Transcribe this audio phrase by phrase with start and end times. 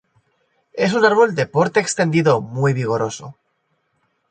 [0.73, 3.37] Es un árbol de porte extendido muy vigoroso.